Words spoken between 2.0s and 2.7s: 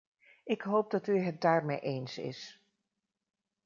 is.